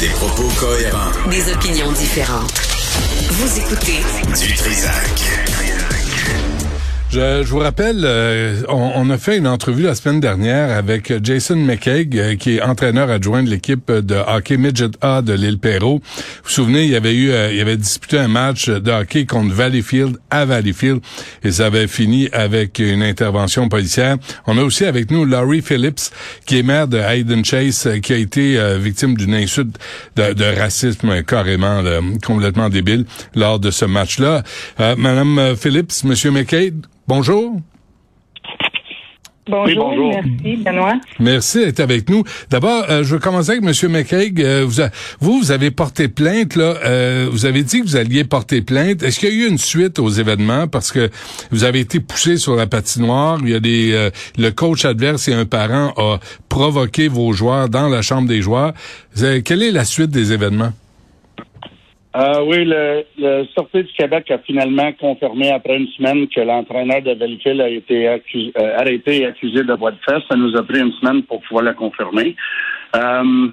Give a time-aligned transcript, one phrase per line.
[0.00, 1.10] Des propos cohérents.
[1.28, 2.52] Des opinions différentes.
[3.30, 4.00] Vous écoutez
[4.40, 5.22] Du Trisac.
[7.10, 11.10] Je, je, vous rappelle, euh, on, on, a fait une entrevue la semaine dernière avec
[11.24, 15.58] Jason McKeag, euh, qui est entraîneur adjoint de l'équipe de hockey Midget A de l'île
[15.58, 16.02] Perrault.
[16.04, 19.54] Vous vous souvenez, il avait eu, euh, il avait disputé un match de hockey contre
[19.54, 21.00] Valleyfield à Valleyfield
[21.42, 24.18] et ça avait fini avec une intervention policière.
[24.46, 26.10] On a aussi avec nous Laurie Phillips,
[26.44, 29.78] qui est maire de Hayden Chase, qui a été victime d'une insulte
[30.16, 31.82] de, racisme carrément
[32.24, 34.42] complètement débile lors de ce match-là.
[34.78, 36.72] Madame Phillips, Monsieur McKay,
[37.08, 37.56] Bonjour.
[39.48, 40.12] Bonjour, oui, bonjour.
[40.12, 40.92] merci Benoît.
[41.18, 42.22] Merci d'être avec nous.
[42.50, 43.90] D'abord, euh, je veux commencer avec M.
[43.90, 44.42] McCaig.
[44.42, 44.82] Euh, vous,
[45.20, 46.74] vous, vous, avez porté plainte, là.
[46.84, 49.02] Euh, vous avez dit que vous alliez porter plainte.
[49.02, 50.68] Est-ce qu'il y a eu une suite aux événements?
[50.68, 51.08] Parce que
[51.50, 53.38] vous avez été poussé sur la patinoire.
[53.42, 56.18] Il y a des euh, le coach adverse et un parent a
[56.50, 58.74] provoqué vos joueurs dans la chambre des joueurs.
[59.16, 60.74] quelle est la suite des événements?
[62.18, 67.00] Euh, oui, le, le Sortie du Québec a finalement confirmé après une semaine que l'entraîneur
[67.00, 68.18] de Valleyfield a été euh,
[68.76, 70.24] arrêté et accusé de voie de fesse.
[70.28, 72.34] Ça nous a pris une semaine pour pouvoir le confirmer.
[72.96, 73.48] Euh,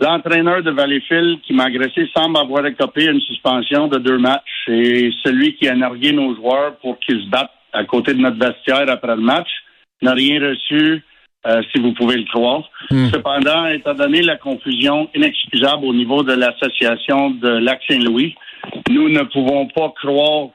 [0.00, 5.10] l'entraîneur de Valleyfield qui m'a agressé semble avoir écopé une suspension de deux matchs et
[5.22, 8.84] celui qui a nargué nos joueurs pour qu'ils se battent à côté de notre vestiaire
[8.90, 9.48] après le match
[10.02, 11.02] n'a rien reçu
[11.46, 12.62] euh, si vous pouvez le croire.
[12.90, 13.08] Hmm.
[13.12, 18.34] Cependant, étant donné la confusion inexcusable au niveau de l'association de Lac-Saint-Louis,
[18.90, 20.48] nous ne pouvons pas croire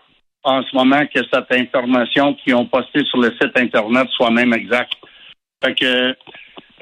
[0.43, 4.53] en ce moment que cette information qu'ils ont postée sur le site Internet soit même
[4.53, 4.93] exacte.
[5.63, 6.15] Fait que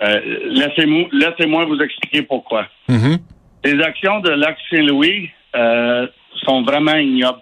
[0.03, 2.67] euh, laissez-moi laissez vous expliquer pourquoi.
[2.87, 3.17] Mm-hmm.
[3.65, 6.07] Les actions de Lac-Saint-Louis euh,
[6.45, 7.41] sont vraiment ignobles.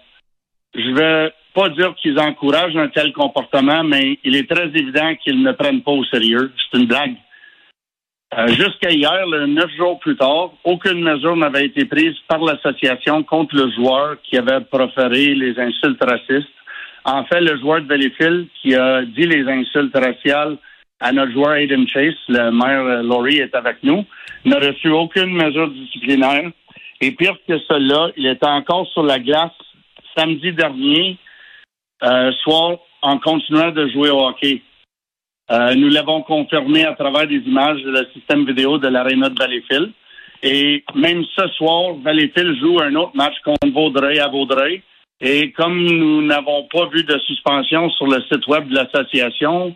[0.74, 5.42] Je vais pas dire qu'ils encouragent un tel comportement, mais il est très évident qu'ils
[5.42, 6.52] ne prennent pas au sérieux.
[6.58, 7.16] C'est une blague.
[8.36, 13.56] Euh, jusqu'à hier, neuf jours plus tard, aucune mesure n'avait été prise par l'association contre
[13.56, 16.56] le joueur qui avait proféré les insultes racistes.
[17.06, 20.58] En fait, le joueur de Valleyfield qui a dit les insultes raciales
[21.00, 24.04] à notre joueur Aiden Chase, le maire euh, Laurie est avec nous,
[24.44, 26.50] n'a reçu aucune mesure disciplinaire.
[27.00, 29.52] Et pire que cela, il était encore sur la glace
[30.16, 31.18] samedi dernier
[32.02, 34.62] euh, soit en continuant de jouer au hockey.
[35.50, 39.92] Euh, nous l'avons confirmé à travers des images de système vidéo de l'aréna de Valleyfield.
[40.42, 44.82] Et même ce soir, Valleyfield joue un autre match contre Vaudreuil à Vaudreuil.
[45.20, 49.74] Et comme nous n'avons pas vu de suspension sur le site web de l'association,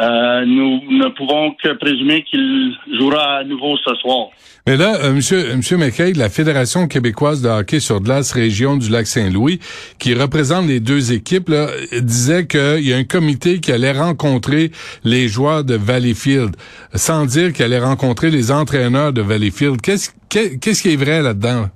[0.00, 4.28] euh, nous ne pouvons que présumer qu'il jouera à nouveau ce soir.
[4.66, 8.90] Mais là, euh, Monsieur, Monsieur McKay, la Fédération québécoise de hockey sur glace région du
[8.90, 9.60] Lac-Saint-Louis,
[10.00, 14.72] qui représente les deux équipes, là, disait qu'il y a un comité qui allait rencontrer
[15.04, 16.56] les joueurs de Valleyfield,
[16.94, 19.80] sans dire qu'il allait rencontrer les entraîneurs de Valleyfield.
[19.80, 21.66] Qu'est-ce qu'est-ce qui est vrai là-dedans?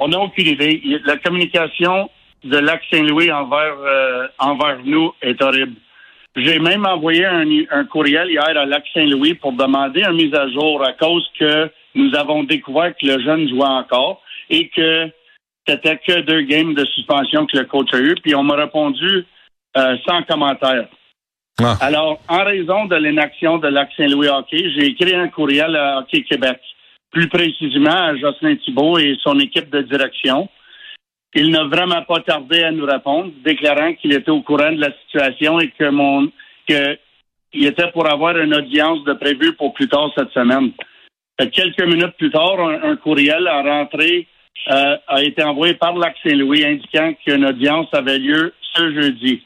[0.00, 0.82] On n'a aucune idée.
[1.04, 2.08] La communication
[2.44, 5.74] de Lac-Saint-Louis envers euh, envers nous est horrible.
[6.38, 10.92] J'ai même envoyé un, courriel hier à Lac-Saint-Louis pour demander une mise à jour à
[10.92, 15.10] cause que nous avons découvert que le jeune jouait encore et que
[15.66, 18.14] c'était que deux games de suspension que le coach a eu.
[18.22, 19.26] Puis on m'a répondu
[19.76, 20.88] euh, sans commentaire.
[21.60, 21.76] Ah.
[21.80, 26.60] Alors, en raison de l'inaction de Lac-Saint-Louis Hockey, j'ai écrit un courriel à Hockey Québec,
[27.10, 30.48] plus précisément à Jocelyn Thibault et son équipe de direction,
[31.34, 34.92] il n'a vraiment pas tardé à nous répondre, déclarant qu'il était au courant de la
[35.04, 36.30] situation et que mon
[36.68, 36.98] que
[37.54, 40.70] il était pour avoir une audience de prévu pour plus tard cette semaine.
[41.52, 44.26] Quelques minutes plus tard, un, courriel a rentré
[44.70, 49.42] euh, a été envoyé par Lac Saint-Louis indiquant qu'une audience avait lieu ce jeudi.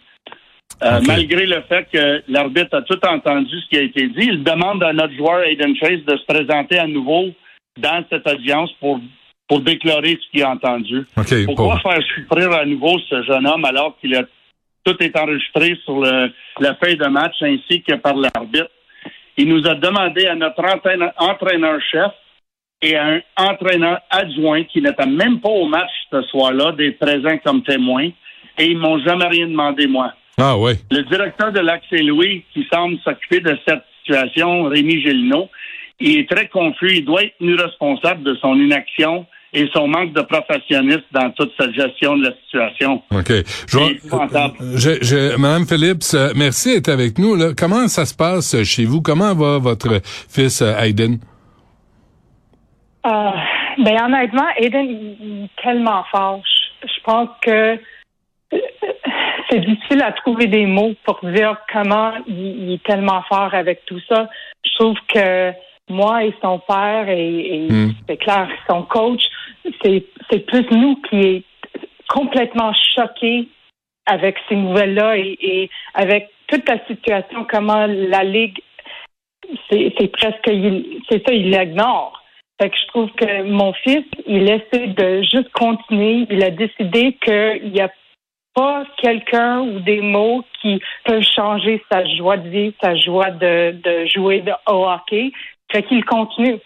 [0.82, 4.42] Euh, malgré le fait que l'arbitre a tout entendu ce qui a été dit, il
[4.42, 7.26] demande à notre joueur Aiden Chase de se présenter à nouveau
[7.78, 9.00] dans cette audience pour
[9.52, 11.04] pour déclarer ce qu'il a entendu.
[11.44, 14.22] Pourquoi faire souffrir à nouveau ce jeune homme alors qu'il a
[14.82, 18.70] tout est enregistré sur le, la feuille de match ainsi que par l'arbitre?
[19.36, 20.64] Il nous a demandé à notre
[21.18, 22.12] entraîneur-chef
[22.80, 27.36] et à un entraîneur adjoint qui n'était même pas au match ce soir-là d'être présents
[27.44, 28.08] comme témoins
[28.56, 30.14] et ils m'ont jamais rien demandé, moi.
[30.38, 30.72] Ah oui.
[30.90, 35.50] Le directeur de Lac Saint-Louis qui semble s'occuper de cette situation, Rémi Gélineau,
[36.00, 36.96] il est très confus.
[36.96, 41.52] Il doit être tenu responsable de son inaction et son manque de professionnalisme dans toute
[41.58, 43.02] cette gestion de la situation.
[43.10, 43.32] OK.
[43.68, 47.34] Je, Madame Phillips, euh, merci d'être avec nous.
[47.34, 47.52] Là.
[47.56, 49.02] Comment ça se passe chez vous?
[49.02, 51.18] Comment va votre fils euh, Aiden?
[53.04, 53.30] Euh,
[53.78, 56.40] ben honnêtement, Aiden il, est tellement fort.
[56.82, 57.78] Je, pense que
[59.50, 64.00] c'est difficile à trouver des mots pour dire comment il, est tellement fort avec tout
[64.08, 64.28] ça.
[64.64, 65.52] Je trouve que
[65.90, 67.94] moi et son père et, et Mm.
[68.08, 69.22] c'est clair son coach,
[69.82, 71.44] c'est plus nous qui est
[72.08, 73.48] complètement choqués
[74.06, 78.58] avec ces nouvelles-là et, avec toute la situation, comment la ligue,
[79.70, 80.50] c'est presque,
[81.08, 82.22] c'est ça, il l'ignore.
[82.60, 86.26] Fait que je trouve que mon fils, il essaie de juste continuer.
[86.30, 87.90] Il a décidé qu'il n'y a
[88.54, 93.72] pas quelqu'un ou des mots qui peuvent changer sa joie de vivre, sa joie de,
[93.82, 95.32] de jouer de, au hockey.
[95.72, 96.58] Fait qu'il continue.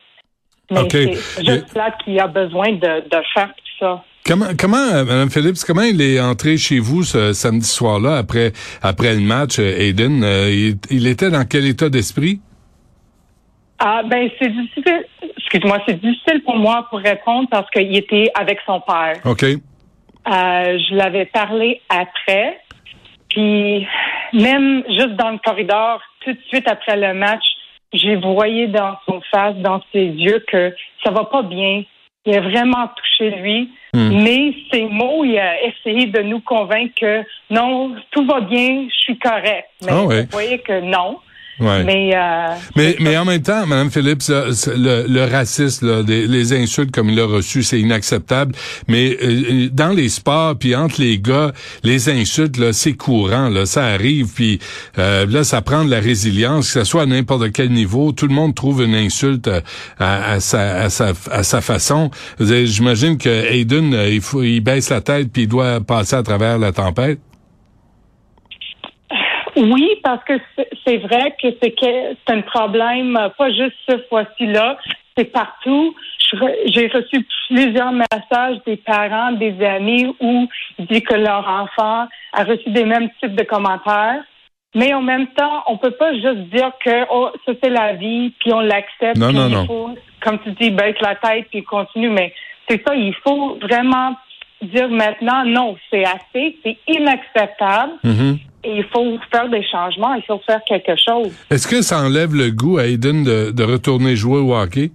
[0.70, 0.90] Mais OK.
[0.90, 4.04] c'est juste là qu'il a besoin de, de faire tout ça.
[4.26, 8.52] Comment, comment, euh, Mme Phillips, comment il est entré chez vous ce samedi soir-là après
[8.82, 10.24] après le match, euh, Aiden?
[10.24, 12.40] Euh, il, il était dans quel état d'esprit?
[13.78, 15.04] Ah ben c'est difficile.
[15.38, 19.14] Excuse-moi, c'est difficile pour moi pour répondre parce qu'il était avec son père.
[19.24, 19.44] OK.
[19.44, 19.58] Euh,
[20.26, 22.58] je l'avais parlé après.
[23.28, 23.86] Puis
[24.32, 27.44] même juste dans le corridor, tout de suite après le match,
[27.92, 30.74] j'ai voyé dans son face, dans ses yeux que
[31.04, 31.84] ça va pas bien.
[32.24, 33.70] Il a vraiment touché lui.
[33.94, 34.22] Hmm.
[34.22, 38.96] Mais ses mots, il a essayé de nous convaincre que non, tout va bien, je
[38.96, 39.68] suis correct.
[39.82, 41.18] Mais Ah vous voyez que non.
[41.58, 41.84] Ouais.
[41.84, 46.52] Mais, euh, Mais, mais en même temps, Mme Phillips, le, le racisme, là, des- les
[46.52, 48.54] insultes comme il a reçu, c'est inacceptable.
[48.88, 53.64] Mais euh, dans les sports, puis entre les gars, les insultes, là, c'est courant, là,
[53.64, 54.32] ça arrive.
[54.34, 54.58] Puis
[54.98, 58.12] euh, là, ça prend de la résilience, que ce soit à n'importe quel niveau.
[58.12, 59.60] Tout le monde trouve une insulte euh,
[59.98, 62.10] à, à sa, à, sa, à sa façon.
[62.38, 66.22] J'imagine que Hayden, euh, il, faut, il baisse la tête puis il doit passer à
[66.22, 67.18] travers la tempête.
[69.56, 70.34] Oui, parce que
[70.84, 74.76] c'est- vrai que c'est que c'est un problème, euh, pas juste ce fois-ci-là,
[75.16, 75.94] c'est partout.
[76.66, 80.48] J'ai reçu plusieurs messages des parents, des amis où
[80.78, 84.22] ils disent que leur enfant a reçu des mêmes types de commentaires.
[84.74, 88.34] Mais en même temps, on peut pas juste dire que oh, ça c'est la vie,
[88.40, 89.16] puis on l'accepte.
[89.16, 89.66] Non, non, non.
[89.66, 92.10] faut, comme tu dis, baisse la tête puis continue.
[92.10, 92.34] Mais
[92.68, 94.16] c'est ça, il faut vraiment
[94.62, 97.92] dire maintenant, non, c'est assez, c'est inacceptable.
[98.04, 98.38] Mhm.
[98.64, 101.32] Et il faut faire des changements, il faut faire quelque chose.
[101.50, 104.90] Est-ce que ça enlève le goût à Hayden de, de retourner jouer au hockey?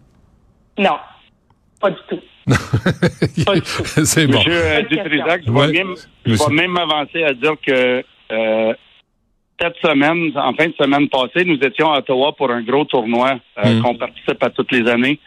[0.78, 0.98] Non,
[1.80, 2.20] pas du tout.
[4.04, 4.38] C'est bon.
[4.40, 5.68] Monsieur euh, Dutrisac, je Ouais.
[5.68, 5.94] vais même,
[6.26, 6.48] je Monsieur.
[6.50, 8.74] vais même m'avancer à dire que euh,
[9.62, 13.40] cette semaine, en fin de semaine passée, nous étions à Ottawa pour un gros tournoi
[13.64, 13.82] euh, Mm.
[13.84, 15.20] qu'on participe à toutes les années.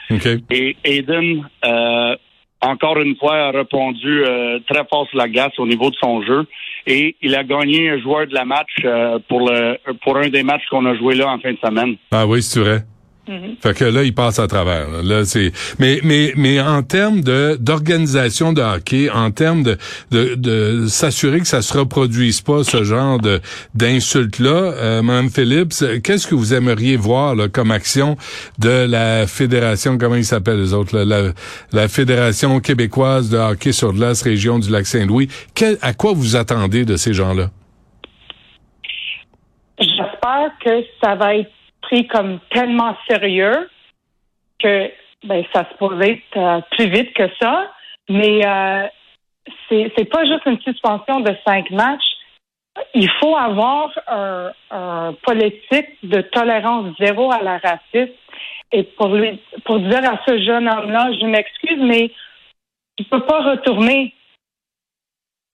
[0.51, 2.17] Et Aiden, euh,
[2.65, 6.23] encore une fois, a répondu euh, très fort sur la glace au niveau de son
[6.23, 6.47] jeu.
[6.87, 10.43] Et il a gagné un joueur de la match euh, pour le pour un des
[10.43, 11.97] matchs qu'on a joué là en fin de semaine.
[12.11, 12.83] Ah oui, c'est vrai.
[13.27, 13.57] Mhm.
[13.63, 14.91] Fait que là, il passe à travers.
[14.91, 15.53] Là, Là, c'est.
[15.79, 19.79] Mais mais mais en termes de d'organisation de hockey, en termes de
[20.11, 23.41] de, de s'assurer que ça se reproduise pas ce genre de
[23.75, 25.73] d'insultes là, euh, Madame Phillips,
[26.03, 28.17] qu'est-ce que vous aimeriez voir là, comme action
[28.59, 31.33] de la fédération comment ils s'appellent les autres là, la,
[31.73, 35.29] la fédération québécoise de hockey sur glace région du lac Saint-Louis?
[35.81, 37.51] À quoi vous attendez de ces gens-là?
[39.79, 40.71] J'espère que
[41.03, 41.51] ça va être
[41.87, 43.69] pris comme tellement sérieux
[44.59, 44.91] que
[45.25, 47.71] ben, ça se être euh, plus vite que ça.
[48.09, 48.87] Mais euh,
[49.69, 52.11] c'est pas juste une suspension de cinq matchs.
[52.95, 58.13] Il faut avoir un, un politique de tolérance zéro à la racisme.
[58.73, 62.11] Et pour lui, pour dire à ce jeune homme-là, je m'excuse, mais
[62.97, 64.13] tu peux pas retourner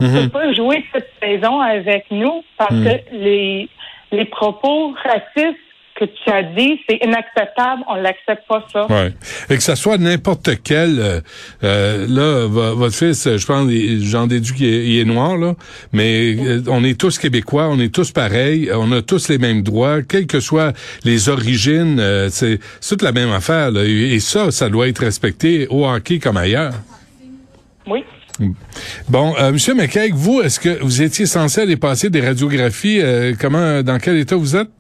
[0.01, 0.23] tu Mhm.
[0.23, 2.85] peux pas jouer cette saison avec nous parce Mm.
[2.85, 3.69] que les,
[4.13, 5.59] les propos racistes
[6.00, 7.83] que tu as dit, c'est inacceptable.
[7.88, 8.87] On l'accepte pas ça.
[8.90, 9.12] Ouais.
[9.50, 11.21] Et que ça soit n'importe quel, euh,
[11.62, 13.71] euh, là, vo- votre fils, je pense,
[14.11, 15.54] j'en déduis qu'il est, il est noir, là,
[15.92, 19.62] mais euh, on est tous québécois, on est tous pareils, on a tous les mêmes
[19.62, 20.73] droits, quelles que soient
[21.04, 25.00] les origines, euh, c'est toute la même affaire, là, et, et ça, ça doit être
[25.00, 26.73] respecté au hockey comme ailleurs.
[27.87, 28.04] Oui.
[29.09, 33.35] Bon, euh, Monsieur McKeag, vous, est-ce que vous étiez censé aller passer des radiographies, euh,
[33.38, 34.71] comment, dans quel état vous êtes?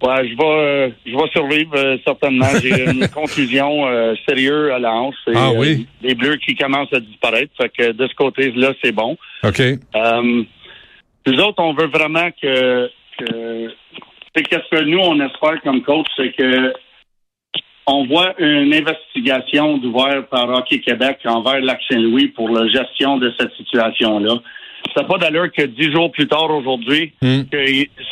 [0.00, 2.46] Ouais, je vais, euh, je vais survivre euh, certainement.
[2.62, 5.16] J'ai une contusion euh, sérieuse à la hanche.
[5.26, 5.86] Et, Ah euh, oui?
[6.00, 7.52] des bleus qui commencent à disparaître.
[7.60, 9.16] Fait que de ce côté-là, c'est bon.
[9.42, 9.60] OK.
[9.60, 10.42] Euh,
[11.26, 12.88] nous autres, on veut vraiment que,
[13.18, 13.72] que
[14.34, 16.72] c'est qu'est-ce que nous on espère comme coach, c'est que
[17.90, 23.32] on voit une investigation d'ouvert par Hockey Québec envers Lac Saint-Louis pour la gestion de
[23.38, 24.34] cette situation-là.
[24.94, 27.42] Ça n'a pas d'allure que dix jours plus tard aujourd'hui, Hmm.
[27.50, 27.58] que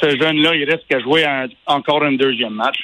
[0.01, 2.77] ce jeune-là, il risque à jouer un- encore un deuxième match.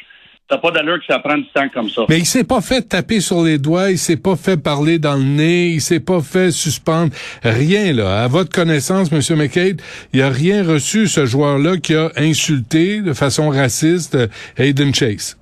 [0.51, 2.03] Ça n'a pas d'allure que ça prenne du temps comme ça.
[2.11, 5.15] Mais il s'est pas fait taper sur les doigts, il s'est pas fait parler dans
[5.15, 7.11] le nez, il s'est pas fait suspendre.
[7.43, 8.25] Rien, là.
[8.25, 9.81] À votre connaissance, Monsieur McCabe,
[10.13, 14.27] il a rien reçu, ce joueur-là, qui a insulté de façon raciste euh,
[14.59, 15.39] Hayden Chase.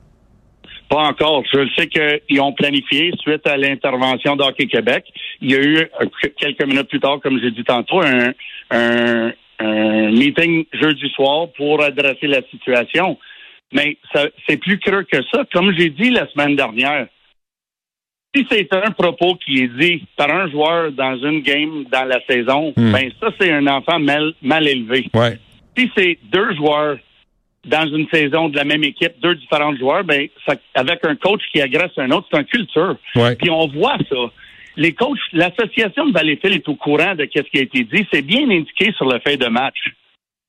[0.91, 1.45] Pas encore.
[1.53, 5.05] Je sais qu'ils ont planifié, suite à l'intervention d'Hockey Québec,
[5.41, 6.07] il y a eu, euh,
[6.37, 8.33] quelques minutes plus tard, comme j'ai dit tantôt, un,
[8.73, 13.17] un, un meeting jeudi soir pour adresser la situation.
[13.73, 13.97] Mais
[14.49, 15.45] c'est plus creux que ça.
[15.53, 17.07] Comme j'ai dit la semaine dernière,
[18.35, 22.21] si c'est un propos qui est dit par un joueur dans une game dans la
[22.29, 22.93] saison, Hmm.
[22.93, 25.09] ben ça, c'est un enfant mal, mal élevé.
[25.15, 25.39] Ouais.
[25.77, 26.99] Si c'est deux joueurs
[27.67, 31.43] dans une saison de la même équipe, deux différents joueurs, ben ça, avec un coach
[31.53, 32.97] qui agresse un autre, c'est une culture.
[33.17, 33.37] Ouais.
[33.37, 34.17] Puis on voit ça.
[34.77, 38.07] Les coachs, l'association de Valleyfield est au courant de ce qui a été dit.
[38.13, 39.77] C'est bien indiqué sur le fait de match.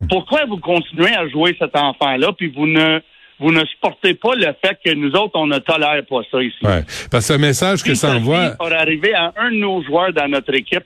[0.10, 3.00] Pourquoi vous continuez à jouer cet enfant-là, puis vous ne
[3.40, 6.56] vous ne supportez pas le fait que nous autres, on ne tolère pas ça ici?
[6.64, 6.84] Ouais.
[7.10, 8.52] Parce que le message que ça envoie.
[8.52, 10.84] pour arriver à un de nos joueurs dans notre équipe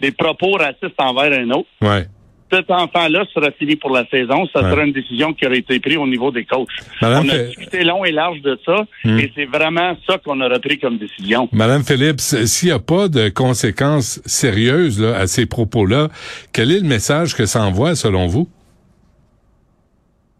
[0.00, 2.04] des propos racistes envers un autre, Ouais.
[2.52, 4.46] Cet enfant-là sera fini pour la saison.
[4.52, 4.70] Ça Ouais.
[4.70, 6.68] sera une décision qui aurait été prise au niveau des coachs.
[7.02, 9.18] Madame on a discuté long et large de ça, Hmm.
[9.18, 11.48] et c'est vraiment ça qu'on aurait pris comme décision.
[11.52, 16.08] Madame Phillips, s'il n'y a pas de conséquences sérieuses là, à ces propos-là,
[16.52, 18.48] quel est le message que ça envoie selon vous?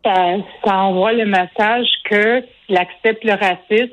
[0.04, 2.38] ça, ça envoie le message que
[2.75, 3.92] accepte le racisme,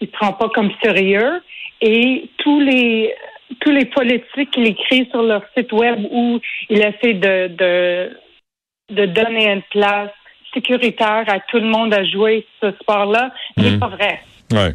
[0.00, 1.40] il ne prend pas comme sérieux
[1.80, 3.12] et tous les
[3.60, 6.40] tous les politiques qu'il écrit sur leur site web où
[6.70, 8.10] il essaie de, de,
[8.94, 10.10] de donner une place
[10.54, 13.78] sécuritaire à tout le monde à jouer ce sport-là, n'est Mhm.
[13.78, 14.20] pas vrai.
[14.52, 14.74] Ouais.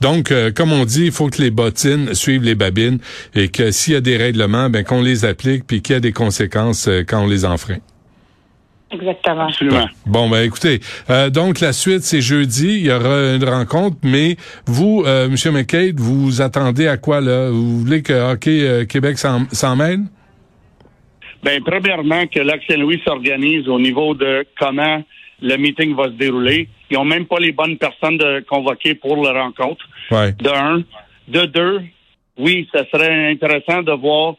[0.00, 2.98] Donc, euh, comme on dit, il faut que les bottines suivent les babines
[3.34, 6.00] et que s'il y a des règlements, ben qu'on les applique puis qu'il y a
[6.00, 7.78] des conséquences euh, quand on les enfreint.
[8.90, 9.48] Exactement.
[9.48, 9.88] Absolument.
[10.06, 14.36] Bon, ben écoutez, euh, donc la suite, c'est jeudi, il y aura une rencontre, mais
[14.66, 15.52] vous, euh, M.
[15.52, 17.50] McCabe, vous attendez à quoi, là?
[17.50, 20.00] Vous voulez que Hockey euh, Québec s'en mêle?
[21.42, 25.02] Ben, premièrement, que l'Ac Saint-Louis s'organise au niveau de comment
[25.42, 26.68] le meeting va se dérouler.
[26.90, 29.84] Ils ont même pas les bonnes personnes de convoquer pour la rencontre.
[30.10, 30.32] Ouais.
[30.32, 30.82] De un.
[31.28, 31.82] De deux,
[32.38, 34.34] oui, ça serait intéressant de voir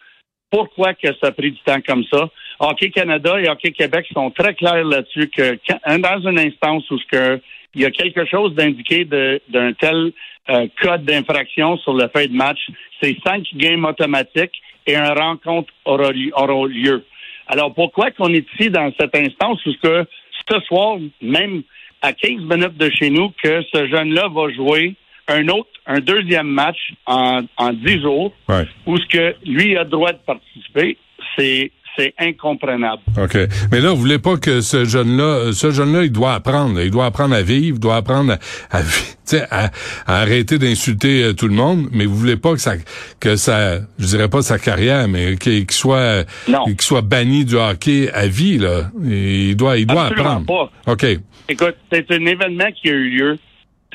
[0.50, 2.30] pourquoi que ça a pris du temps comme ça.
[2.60, 6.98] Hockey Canada et Hockey Québec sont très clairs là-dessus que quand- dans une instance où
[6.98, 7.42] ce que
[7.76, 10.12] il y a quelque chose d'indiqué d'un tel
[10.50, 12.60] euh, code d'infraction sur le fait de match,
[13.02, 17.06] c'est cinq games automatiques et une rencontre aura, li- aura lieu.
[17.48, 20.06] Alors pourquoi qu'on est ici dans cette instance où ce que
[20.50, 21.62] ce soir, même
[22.02, 24.96] à 15 minutes de chez nous, que ce jeune-là va jouer
[25.28, 28.64] un autre, un deuxième match en, en 10 jours, Ouais.
[28.86, 30.98] où ce que lui a le droit de participer,
[31.38, 33.02] c'est c'est incomprenable.
[33.18, 33.38] OK.
[33.72, 36.80] Mais là, vous voulez pas que ce jeune-là, euh, ce jeune-là, il doit apprendre.
[36.82, 38.38] Il doit apprendre à vivre, il doit apprendre
[38.72, 39.70] à,
[40.08, 41.88] arrêter d'insulter euh, tout le monde.
[41.92, 42.74] Mais vous voulez pas que ça,
[43.20, 47.56] que ça, je dirais pas sa carrière, mais qu'il qu'il soit, qu'il soit banni du
[47.56, 48.90] hockey à vie, là.
[49.04, 50.72] Il doit, il doit Absolument apprendre.
[50.86, 50.92] pas.
[50.94, 51.06] OK.
[51.50, 53.38] Écoute, c'est un événement qui a eu lieu.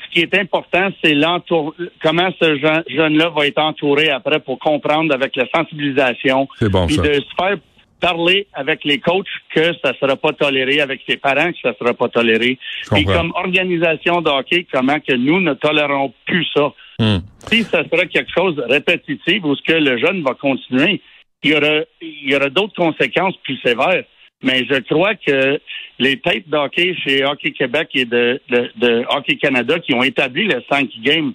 [0.04, 4.58] Ce qui est important, c'est l'entour, comment ce jeune- jeune-là va être entouré après pour
[4.58, 6.48] comprendre avec la sensibilisation.
[6.58, 7.00] C'est bon, ça.
[7.02, 7.56] de se faire
[8.02, 11.94] parler avec les coachs que ça sera pas toléré, avec ses parents que ça sera
[11.94, 12.58] pas toléré.
[12.88, 13.14] Comprends.
[13.14, 16.72] comme organisation de hockey, comment que nous ne tolérons plus ça?
[16.98, 17.22] Hum.
[17.46, 21.00] Si ça sera quelque chose de répétitif ou ce que le jeune va continuer,
[21.44, 24.04] il y aura, il y aura d'autres conséquences plus sévères.
[24.42, 25.60] Mais je crois que
[26.00, 30.44] les têtes d'hockey chez Hockey Québec et de, de, de Hockey Canada qui ont établi
[30.48, 31.32] le 5 games,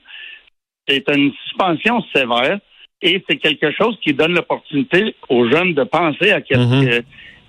[0.87, 2.59] c'est une suspension sévère
[3.01, 7.01] et c'est quelque chose qui donne l'opportunité aux jeunes de penser à qu'est-ce Mhm.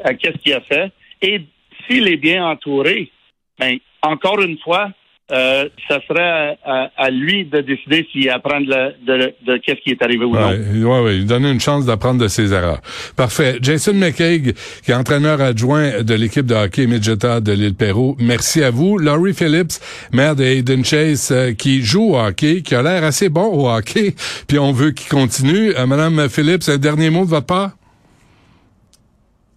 [0.05, 0.93] à qu'est-ce qu'il a fait.
[1.23, 1.41] Et
[1.87, 3.11] s'il est bien entouré,
[3.59, 4.93] ben, encore une fois,
[5.31, 9.81] euh, ça serait à, à- à lui de décider s'il apprend de, de, de qu'est-ce
[9.83, 10.49] qui est arrivé ou non.
[10.49, 12.81] Ouais, ouais, ouais, donner une chance d'apprendre de ses erreurs.
[13.17, 13.59] Parfait.
[13.61, 14.55] Jason McCaig,
[14.85, 18.97] qui est entraîneur adjoint de l'équipe de hockey Midgeta de l'île Perrault, merci à vous.
[18.99, 19.75] Laurie Phillips,
[20.13, 23.69] maire de Hayden Chase, euh, qui joue au hockey, qui a l'air assez bon au
[23.71, 24.15] hockey,
[24.49, 25.75] puis on veut qu'il continue.
[25.77, 27.73] Euh, Madame Phillips, un dernier mot de votre part?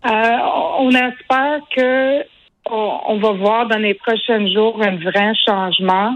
[0.05, 0.09] Euh,
[0.79, 2.21] on espère que
[2.71, 6.15] on, on va voir dans les prochains jours un vrai changement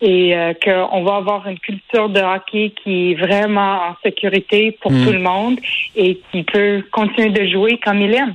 [0.00, 4.90] et euh, qu'on va avoir une culture de hockey qui est vraiment en sécurité pour
[4.92, 5.04] Mm.
[5.04, 5.58] tout le monde
[5.94, 8.34] et qui peut continuer de jouer comme il aime.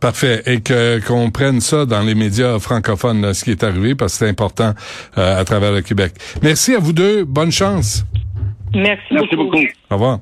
[0.00, 0.42] Parfait.
[0.46, 4.14] Et que qu'on prenne ça dans les médias francophones, là, ce qui est arrivé, parce
[4.14, 4.72] que c'est important
[5.16, 6.12] euh, à travers le Québec.
[6.42, 7.24] Merci à vous deux.
[7.24, 8.04] Bonne chance.
[8.74, 9.64] Merci, Merci beaucoup.
[9.90, 10.18] Au revoir.